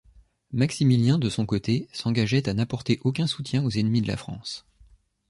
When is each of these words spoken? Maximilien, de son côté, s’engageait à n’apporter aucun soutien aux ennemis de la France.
Maximilien, 0.51 1.19
de 1.19 1.29
son 1.29 1.45
côté, 1.45 1.87
s’engageait 1.93 2.49
à 2.49 2.55
n’apporter 2.55 2.99
aucun 3.03 3.27
soutien 3.27 3.63
aux 3.63 3.69
ennemis 3.77 4.01
de 4.01 4.07
la 4.07 4.17
France. 4.17 4.65